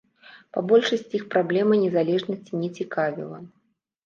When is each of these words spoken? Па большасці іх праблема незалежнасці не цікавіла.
Па 0.55 0.61
большасці 0.69 1.13
іх 1.19 1.25
праблема 1.35 1.77
незалежнасці 1.83 2.53
не 2.63 2.69
цікавіла. 2.81 3.37